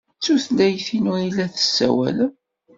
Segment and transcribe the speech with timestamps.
[0.17, 2.33] D tutlayt-inu ay la tessawalem.